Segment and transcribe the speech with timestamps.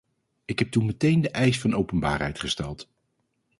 [0.45, 2.89] Ik heb toen meteen de eis van openbaarheid gesteld.